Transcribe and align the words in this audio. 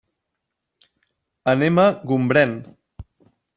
Anem 1.53 1.83
a 1.85 1.87
Gombrèn. 2.13 2.59